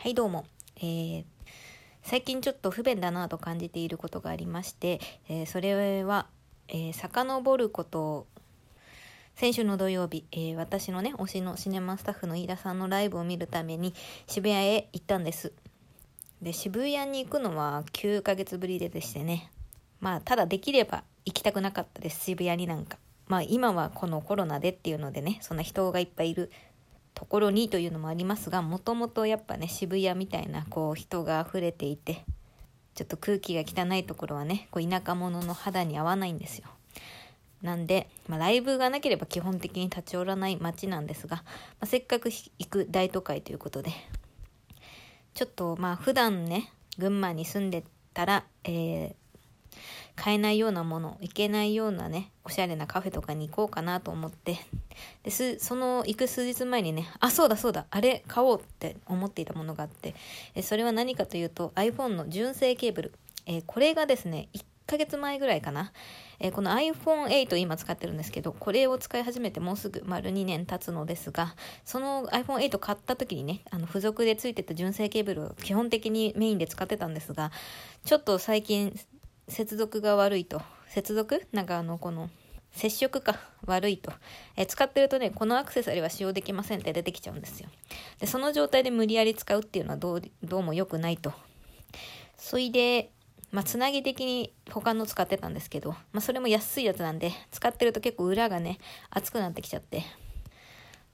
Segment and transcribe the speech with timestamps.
[0.00, 0.46] はいどうも、
[0.76, 1.24] えー、
[2.04, 6.28] 最近ちょっと不便だなと感じていることがありまして、えーそれは、
[6.68, 8.28] えー、遡ること
[9.34, 13.92] 先週の土曜日、えー私のね推しのシネマスタッフの飯田さんのライブを見るために
[14.28, 15.52] 渋谷へ行ったんです。
[16.40, 19.50] で渋谷に行くのは9ヶ月ぶりででしてね。
[19.98, 22.98] まあただできれば行きたくなかったです渋谷になんか。
[23.26, 26.52] まあ今はこのコロナでっていうのでねそんな人がいっぱいいる
[27.14, 32.24] ところにというのもありますがもともとやっぱね渋谷みたいなこう人が溢れていて
[32.94, 36.66] ちょっと空気が汚いところはねこう田舎者の肌に合わないんですよ。
[37.62, 41.44] なんで、まあ、ライブがなければ基本的に立ち寄らない街なんですが、ま
[41.80, 43.90] あ、せっかく行く大都会ということで
[45.34, 47.82] ちょっとまあ普段ね群馬に住んで
[48.14, 49.28] たら、えー
[50.18, 54.58] 買えないようなもの行けないようなねおしゃれなカフェとかに行こうかなと思って
[55.22, 60.14] ですその行く数日前にねあそうだそうだあれ買おうって思っていたものがあって
[60.54, 63.12] えそれは何かというと iPhone の純正ケーブル、
[63.46, 65.92] えーこれがですね1ヶ月前ぐらいかな、
[66.40, 71.54] えーこの iPhone8 今使ってるんですけどこれを使い始めてもうすぐ丸2年経つのですが
[71.84, 77.52] その iPhone8 買った時にねあの付属でついてた純正ケーブルを基本的にメインで使ってたんですが
[78.04, 78.98] ちょっと最近
[79.48, 80.62] 接続が悪いと。
[80.88, 81.46] 接続？
[81.52, 82.30] なんかあのこの
[82.72, 84.12] 接触が悪いと、
[84.56, 87.68] えー使ってるとねこのアクセサリーは使用できませんって出てきちゃうんですよ。
[88.20, 91.32] でその状態で無理やり使うっていうのはどうどうも良くないと。
[92.36, 93.10] そいで
[93.50, 98.78] まあつなぎ的に他の使ってたんですけど、まあ、それも安いやつなんで使ってると結構裏がね
[99.10, 100.04] 熱くなってきちゃって。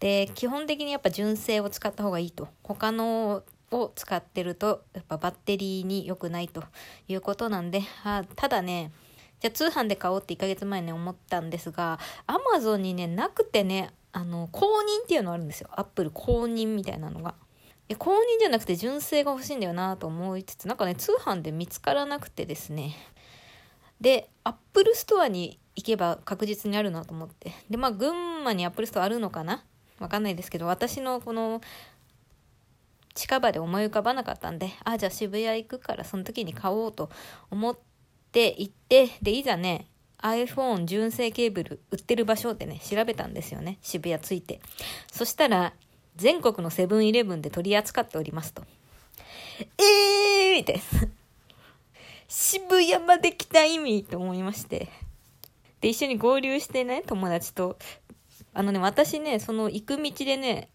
[0.00, 2.48] で基本的にやっぱ純正を使った方がいいと。
[2.62, 6.62] 他のを使ってるとやっぱバッテリーに良くないと
[7.08, 8.92] いうことなんであただね
[9.42, 11.98] じゃあ通販で買おうって1ヶ月前に思ったんですが
[12.28, 15.68] アマゾンにねなくてねあの公認っていうのあるんですよ。
[15.72, 17.34] アップル公認みたいなのが。
[17.88, 22.94] いや公認じゃなくて純正が欲しいんだよなと思いつつなんかね通販で見つからなくてですね。
[24.00, 27.52] でアップルストアに行けば確実にあるなと思って。
[27.68, 29.64] でまあ群馬にアップルストアあるのかな？
[29.98, 31.60] わかんないですけど私のこの
[33.14, 37.10] 近場で思い浮かばなかったんであじゃあ渋谷行くからその時に買おうと
[37.50, 37.76] 思っ
[38.32, 39.86] て行ってでいざね
[40.22, 44.60] iPhone 純正ケーブル売ってる場所でね調べたんですよね渋谷ついて。
[45.10, 45.72] そしたら
[46.16, 48.64] 全国のセブンイレブンで取り扱っておりますと。
[49.78, 50.82] えーみたいな。
[52.28, 54.88] 渋谷まで来た意味と思いまして。
[55.80, 57.78] で一緒に合流してね友達と。
[58.54, 60.68] あのね私ねその行く道でね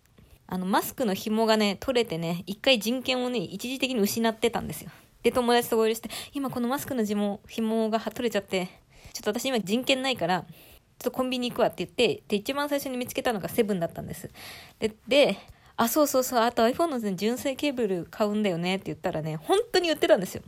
[0.50, 4.92] あの、マスクの紐がね、取れてね、一回人権をね、一時的に失ってたんですよ。
[5.28, 8.68] で、友達と合流して、今このマスクの紐、紐が取れちゃって、
[9.12, 10.48] ちょっと私今人権ないから、ちょっ
[11.04, 14.30] とコンビニ行くわって言って、で、一番最初に見つけたのがセブンだったんです。
[14.80, 15.38] で、で、
[15.76, 20.44] あ、そうそうそう、あと iPhone の純正ケーブル買うんだよねって言ったらね、本当に売ってたんですよ。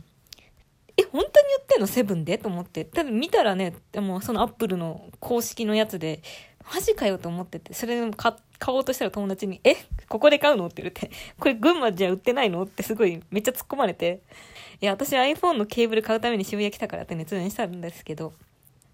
[0.96, 1.86] え、本当に売ってんの？
[1.86, 2.38] セブンで？
[2.38, 2.86] と思って。
[2.86, 6.22] 多分見たらね、でもそのアップルの公式のやつで、
[6.72, 9.76] マジかよと思ってて、それで買買おうとしたら友達に、え、
[10.08, 10.66] ここで買うの？
[10.66, 12.64] って言って、これ群馬じゃ売ってないの？
[12.64, 14.22] ってすごいめっちゃ突っ込まれて、
[14.80, 18.32] いや、私 iPhone のケーブル買うために渋谷来たからって熱弁したんですけど、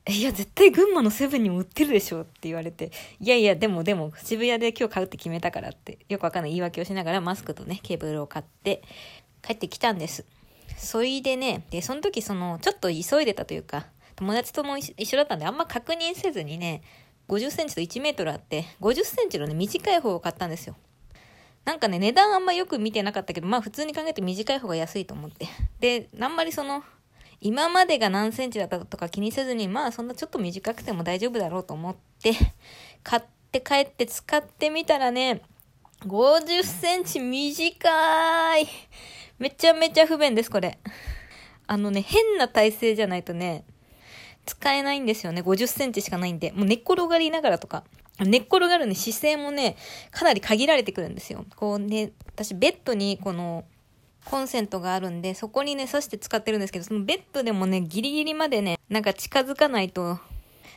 [0.09, 8.83] いや、絶対群馬のセブンにも売ってるでしょって言われて、いやいや、でもでも、渋谷で今日買うって決めたからって、よくわかんない言い訳をしながらマスクとね、ケーブルを買って、
[9.43, 10.25] 帰ってきたんです。
[10.77, 13.87] そいでね、で、その時その、ちょっと急いでたというか、
[14.17, 16.83] 友達とも一一緒だったんで、あんま確認せずにね、
[17.29, 20.77] 50センチと1メートルあって、50センチのね、短い方を買ったんですよ。
[21.67, 25.49] なんかね、値段あんまよく見てなかったけど、まあ普通に考えて短い方が安いと思って。
[25.81, 26.85] で、あんまりその、
[27.41, 32.33] 今までが何センチだったとか気にせずに、まあそんなちょっと短くても大丈夫だろうと思って、
[33.03, 35.43] 買って帰って使ってみたらね、
[36.03, 38.69] 50センチ短い。
[39.41, 40.79] めちゃめちゃ不便です、これ。
[41.67, 43.65] あのね、変な体勢じゃないとね、
[44.47, 45.43] 使えないんですよね。
[45.43, 46.53] 50センチしかないんで。
[46.53, 47.83] もう寝っ転がりながらとか。
[48.21, 49.77] 寝っ転がるね、姿勢もね、
[50.11, 51.45] かなり限られてくるんですよ。
[51.57, 53.65] こうね、私ベッドにこの、
[54.27, 60.19] コンセントがあるんで、そこにね、挿して使ってるんですけど、そのベッドでもね、ギリギリまでね、なんか近づかないと、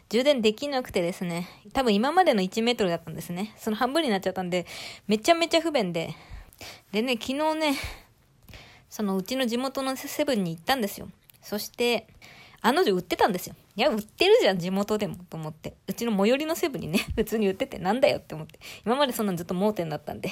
[0.09, 3.53] 充電できなくてですね、多分今までの1メートルだったんですね。
[3.57, 4.67] その半分になっちゃったんで、
[5.07, 6.15] めちゃめちゃ不便で。
[6.91, 7.75] でね、昨日ね、
[8.89, 11.09] そのうちの地元のセブンに行ったんですよ。
[11.41, 12.07] そして、
[12.61, 13.55] あの女売ってたんですよ。
[13.75, 15.75] いや、売ってるじゃん、地元でも、と思って。
[15.87, 18.59] うちの最寄りのセブンにね、 普通に売ってて、なんだよって思って。
[18.85, 20.29] 今までそんなんずっと盲点だったんで。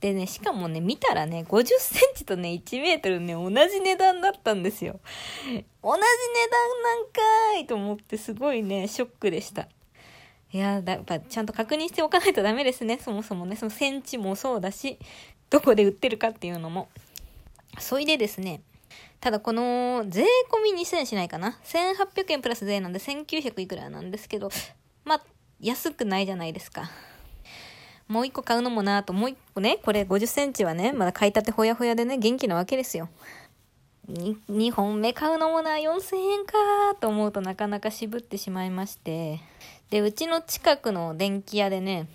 [0.00, 5.00] でね、しかもね、見たらね、50センチとね、1メートルね、同じ値段だったんですよ。
[5.44, 5.96] 同じ値段
[6.82, 9.68] なんかーいと思って、すごいね、ショックでした。
[10.52, 13.56] いやだやっぱちゃんと確認しておかないとダメですね、そもそもね。
[13.56, 14.98] そのセンチもそうだし、
[15.50, 16.88] どこで売ってるかっていうのも。
[17.78, 18.62] そいでですね、
[19.20, 24.50] ただこの税込み2000円しないかな ?1800 円プラス税なんで1900いくらなんですけど、
[25.04, 25.22] まあ、
[25.60, 26.90] 安くないじゃないですか。
[28.08, 33.08] もう一個買うのもなと、もう一個ね、これ50センチはね、まだ買いたてほやほやでね、元気なわけですよ。
[34.08, 36.52] 2本目買うのもな、4000円か
[37.00, 39.40] と思うとなかなか渋ってしまいまして。
[39.90, 42.06] で、うちの近くの電気屋でね、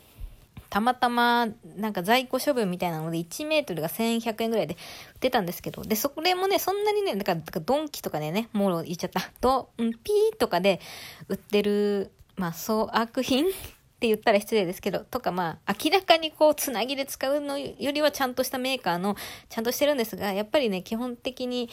[0.72, 9.20] たまたまなんか在庫処分みたいなので1メートルが1100円ぐらいで売ってたんですけど、で、それもね、そんなにね、だから、かドンキとかでね、もろ言っちゃった。
[9.42, 10.80] と、ん、ピーとかで
[11.28, 13.52] 売ってる、まあ、そう、悪品 っ
[14.00, 19.18] て言ったら失礼ですけど、とかまあ、明らかにこう、つなぎで使うのよりはちゃんとしたメーカーの、
[19.50, 21.70] ちゃんとしてるんですが、やっぱりね、基本的に、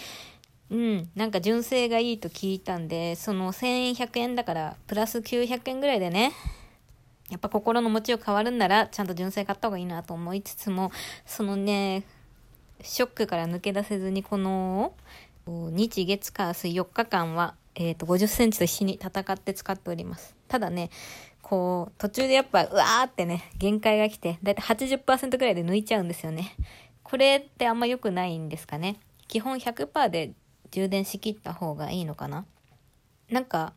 [0.71, 6.33] うん、なんか純正がいいと聞いたんで、その1100円だから、プラス900円ぐらいでね、
[7.31, 10.91] やっぱ心の持ちよう変わるんなら、ちゃんと純正買った方がいいなと思いつつも、
[11.27, 12.05] そのね、
[12.83, 14.95] ショックから抜け出せずに、この、
[15.47, 20.35] 日月火水4日間は、えっ、ー、と、50センチと一緒に戦って使っております。
[20.49, 20.91] ただね、
[21.43, 26.55] こう、途中でやっぱ、うわーってね、限界が来て、だいたい80%くらいで抜いちゃうんですよね。
[27.03, 29.01] これってあんま良くないんですかね。
[29.29, 30.33] 基本100%で
[30.71, 32.45] 充電しきった方がいいのかな。
[33.31, 33.73] なんか、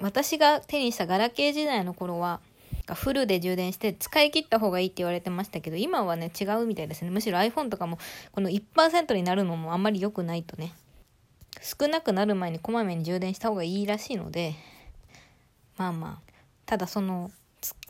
[0.00, 2.40] 私が手にしたガラケー時代の頃は、
[2.88, 7.10] かフルで充電して使い切った方がいいって言われてましたけど、今はね、違うみたいですね。
[7.10, 7.98] むしろ iPhone とかも、
[8.32, 10.72] この1%になるのもあんまり良くないとね。
[11.60, 14.54] 少なくなる前にこまめに充電した方がいいらしいので、
[15.76, 16.32] まあまあ、
[16.66, 17.30] ただその、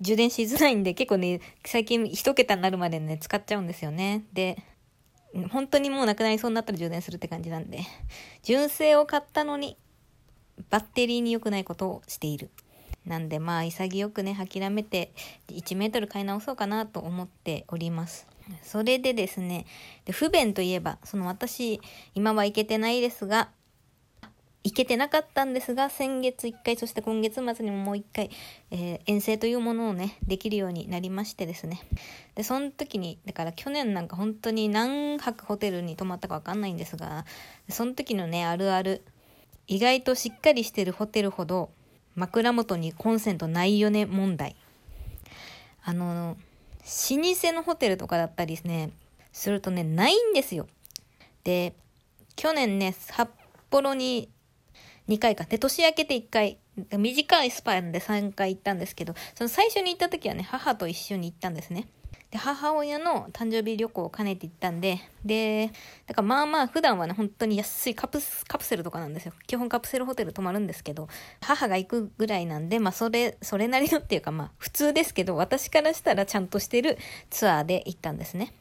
[0.00, 4.25] 充電しづらいんで結構ね、最近一桁になるまでね、使っちゃうんですよね。
[4.33, 4.62] で、
[5.50, 7.81] 本当にもうなくなりそうになったら充電するって感じなんで、
[8.43, 9.77] 純正を買ったのに、
[10.71, 12.50] バッテリーに良くないことをしている。
[13.06, 15.12] なんでまあ潔くね、諦めて
[15.49, 18.27] 1メートル買い直そうかなと思っております。
[18.62, 19.67] それでですね、
[20.05, 21.81] で不便といえば、その私、
[22.15, 23.50] 今は行けてないですが、
[24.65, 28.31] 行けてなかったんですが、先月1回、そして今月末にももう1回、
[28.71, 31.81] えー、遠征というものをね、できるようになりましてですね。
[32.35, 37.25] で、その時に、だから去年なんか本当に何泊ホテルに泊まったかわかんないんですが、
[37.69, 39.03] その時のね、あるある、
[39.69, 41.71] 意外としっかりしてるホテルほど、
[42.19, 44.56] 枕元にコンセントないよね問題。
[45.82, 46.37] あの、
[46.81, 48.91] 老舗のホテルとかだったりですね、
[49.32, 50.67] するとね、ないんですよ。
[51.44, 51.75] で、
[52.37, 53.31] 去年ね、札
[53.70, 54.29] 幌に
[55.09, 55.44] 2回か。
[55.44, 56.59] で、年明けて1回、
[56.97, 61.88] 短いスパンで3回行ったんですけど、その最初に行った時はね、母と一緒に行ったんですね。
[62.31, 65.71] で、母親の誕生日旅行を兼ねて行ったんで、で、
[66.07, 69.33] だからまあまあ普段はね、本当に安いカプカプセルとかなんですよ。
[69.47, 71.09] 基本カプセルホテル泊まるんですけど、
[71.41, 76.99] 母が行くぐらいなんで、まあそれ、それなりのっていうかまあ普通ですけど、私からしたらちゃんとしてる
[77.31, 78.53] ツアーで行ったんですね。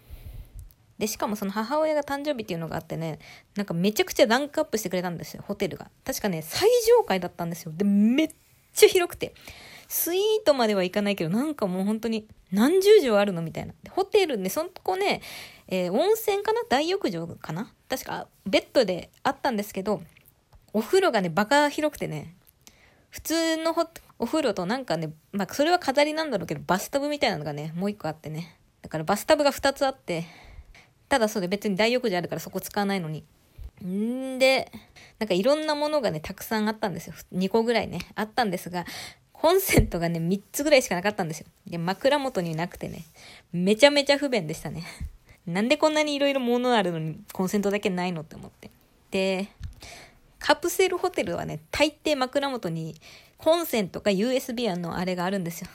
[0.98, 3.20] で、しかもその母親が誕生日っていうのがあってね、
[3.56, 5.92] なんかめちゃくちゃランクアップしてくれたんですよ、ホテルが。
[6.06, 7.74] 確かね、最上階だったんですよ。
[7.75, 8.30] で、めっ
[8.74, 9.34] ちゃ広くて。
[9.88, 13.74] スイートまではいかないけど、なんかもう本当に何十畳あるのみたいな。
[13.89, 15.22] ホテルね、そんこね、
[15.68, 16.62] えー、温泉かな？
[16.69, 17.74] 大浴場かな？
[17.89, 20.01] 確か、ベッドであったんですけど、
[20.74, 22.36] お風呂がね、バカ広くてね、
[23.10, 23.74] 普通の
[24.19, 28.57] お風呂となんかね、まあ、それは飾りなんだろうけど、バスタブみたいなのがね、もう一個あってね。
[28.81, 30.25] だからバスタブが二つあって、
[31.10, 33.24] ただそれ別に大浴場あるからそこ使わないのに。
[33.86, 34.72] んで、
[35.20, 37.15] なんかいろんなものがね、たくさんあったんですよ。
[37.34, 38.86] 2個ぐらいね、あったんですが、
[39.39, 41.48] コンセントがね、3つぐらいしかなかったんですよ。
[41.67, 43.06] で、枕元になくてね、
[43.53, 44.84] めちゃめちゃ不便でしたね。
[45.46, 48.72] なんでこんなに色々物あるのにコンセントだけないのって思って。
[49.12, 49.48] で、
[50.39, 52.96] カプセルホテルはね、大抵枕元に
[53.38, 55.67] コンセントか USB のあれがあるんですよ。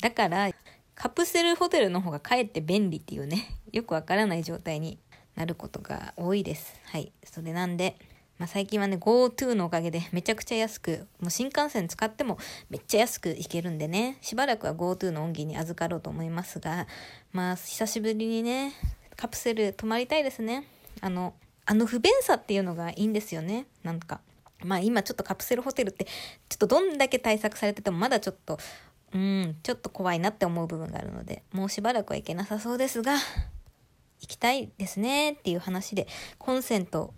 [0.00, 0.50] だから、
[0.94, 4.98] カプセルホテルの方がかえって便利っていうね、よくわからない状態に
[5.36, 6.74] なることが多いです。
[6.84, 7.12] はい。
[7.24, 7.96] それなんで、
[8.40, 12.38] まあ、最近はね、GoTo のおかげでめちゃくちゃ安く、もう新幹線使っても
[12.70, 16.86] めっちゃ安く行けるんでね、しばらくは GoTo の恩義に預かろうと思いますが、
[17.32, 18.72] まあ、久しぶりにね、
[19.14, 20.66] カプセル泊まりたいですね。
[21.02, 21.34] あの、
[21.66, 23.66] あの不便さっていうのがいいんですよね。
[23.84, 24.20] なんか。
[24.64, 28.58] まあ今ちょっとカプセルホテルって、ちょっとどんだけ対策されててもまだちょっと
[29.12, 33.14] うん、ちょっと怖いなって思う部分があるので、もうしばらくは行けなさそうですが、
[34.20, 36.06] 行きたいですねっていう話で、
[36.38, 37.12] コンセント、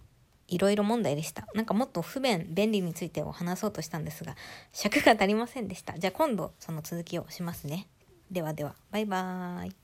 [0.52, 1.47] いろいろ問題でした。
[1.54, 4.37] なんかもっと不便、便利についてを話そうとしたんですが、
[4.73, 5.99] 尺が足りませんでした。
[5.99, 7.88] じゃあ今度その続きをしますね。
[8.30, 9.81] ではでは、バイバーイ。